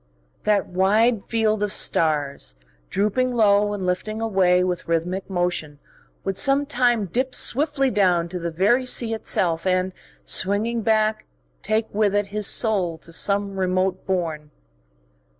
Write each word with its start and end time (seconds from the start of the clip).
That 0.45 0.65
wide 0.65 1.23
field 1.23 1.61
of 1.61 1.71
stars, 1.71 2.55
drooping 2.89 3.35
low 3.35 3.71
and 3.71 3.85
lifting 3.85 4.19
away 4.19 4.63
with 4.63 4.87
rhythmic 4.87 5.29
motion, 5.29 5.77
would 6.23 6.39
sometime 6.39 7.05
dip 7.05 7.35
swiftly 7.35 7.91
down 7.91 8.27
to 8.29 8.39
the 8.39 8.49
very 8.49 8.83
sea 8.87 9.13
itself 9.13 9.67
and, 9.67 9.93
swinging 10.23 10.81
back, 10.81 11.27
take 11.61 11.85
with 11.93 12.15
it 12.15 12.25
his 12.33 12.47
soul 12.47 12.97
to 12.97 13.13
some 13.13 13.59
remote 13.59 14.07
bourne.... 14.07 14.49